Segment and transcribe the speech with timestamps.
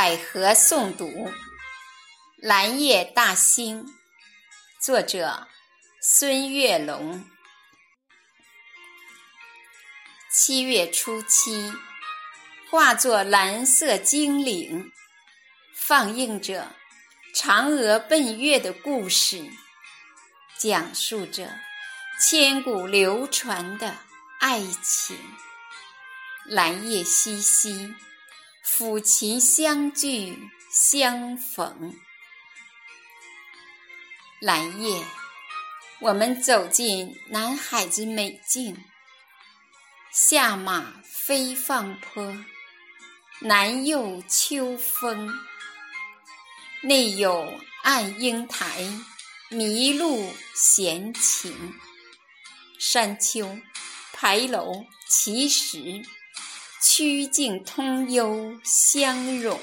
[0.00, 1.08] 百合诵读
[2.36, 3.84] 《蓝夜大兴》，
[4.80, 5.48] 作者
[6.00, 7.28] 孙月龙。
[10.30, 11.72] 七月初七，
[12.70, 14.92] 化作蓝色精灵，
[15.74, 16.76] 放映着
[17.34, 19.50] 嫦娥奔月的故事，
[20.56, 21.58] 讲述着
[22.22, 23.96] 千古流传的
[24.38, 25.18] 爱情。
[26.46, 27.96] 蓝夜淅淅。
[28.64, 30.36] 抚琴相聚
[30.70, 31.94] 相逢，
[34.40, 35.04] 蓝夜，
[36.00, 38.84] 我们走进南海之美境。
[40.12, 42.44] 下马飞放坡，
[43.40, 45.32] 南有秋风，
[46.82, 48.82] 内有暗英台，
[49.50, 51.74] 麋鹿闲情。
[52.78, 53.58] 山丘、
[54.12, 56.02] 牌楼、奇石。
[56.80, 59.60] 曲径通幽相融，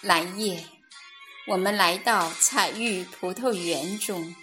[0.00, 0.64] 蓝夜，
[1.46, 4.34] 我们来到彩玉葡萄园中，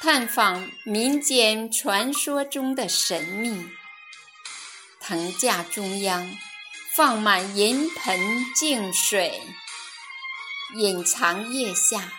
[0.00, 3.70] 探访民间传说中的神秘。
[5.00, 6.28] 藤架中央
[6.96, 8.18] 放满银盆
[8.56, 9.40] 净水，
[10.74, 12.12] 隐藏腋下，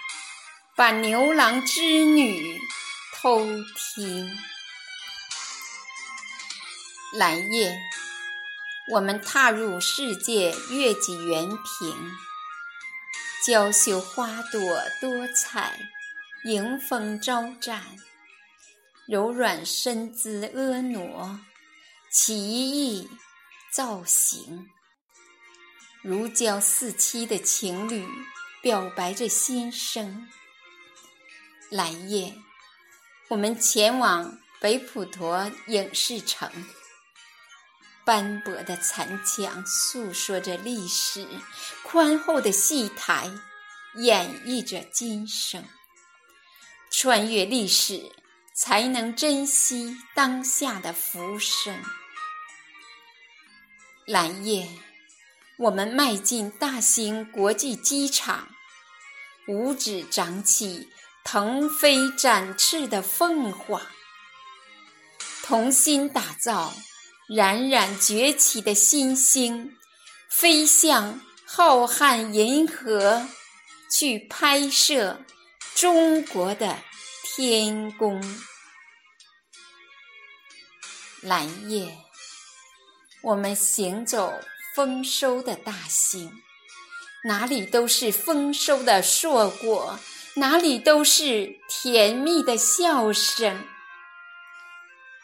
[0.73, 2.61] 把牛郎织女
[3.13, 3.45] 偷
[3.95, 4.39] 听。
[7.15, 7.79] 蓝夜，
[8.91, 12.11] 我们踏入世界月季园坪，
[13.45, 14.59] 娇羞花朵
[14.99, 15.77] 多彩，
[16.45, 17.83] 迎风招展，
[19.05, 21.39] 柔软身姿婀娜，
[22.11, 23.07] 奇异
[23.71, 24.67] 造型，
[26.01, 28.03] 如胶似漆的情侣
[28.63, 30.27] 表白着心声。
[31.69, 32.33] 蓝夜，
[33.29, 36.49] 我们前往北普陀影视城。
[38.05, 41.25] 斑驳的残墙诉说着历史，
[41.83, 43.31] 宽厚的戏台
[43.95, 45.63] 演绎着今生。
[46.91, 48.11] 穿越历史，
[48.53, 51.81] 才能珍惜当下的浮生。
[54.05, 54.67] 蓝夜，
[55.57, 58.49] 我们迈进大兴国际机场，
[59.47, 60.89] 五指长起
[61.23, 63.81] 腾飞展翅的凤凰，
[65.41, 66.73] 同心打造。
[67.35, 69.75] 冉冉崛起的新星，
[70.29, 73.27] 飞向浩瀚银河，
[73.91, 75.19] 去拍摄
[75.73, 76.77] 中国的
[77.23, 78.21] 天宫。
[81.21, 81.97] 蓝夜，
[83.23, 84.31] 我们行走
[84.75, 86.31] 丰收的大兴，
[87.23, 89.99] 哪里都是丰收的硕果，
[90.35, 93.65] 哪里都是甜蜜的笑声。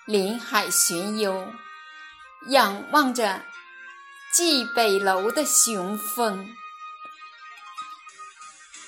[0.07, 1.53] 林海寻幽。
[2.47, 3.43] 仰望着
[4.33, 6.49] 蓟北楼的雄风，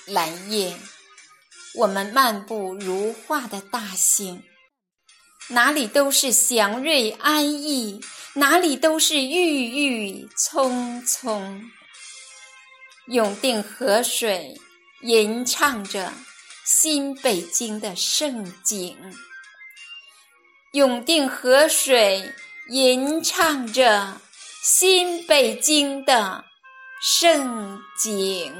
[0.06, 0.76] 蓝夜，
[1.74, 4.42] 我们漫步如画的大兴，
[5.48, 8.00] 哪里都是祥瑞安逸，
[8.34, 11.70] 哪里都是郁郁葱葱。
[13.08, 14.58] 永定河水
[15.02, 16.12] 吟唱着
[16.64, 18.96] 新北京的盛景，
[20.72, 22.32] 永定河水。
[22.68, 24.20] 吟唱着
[24.62, 26.44] 新北京的
[27.00, 28.54] 盛景。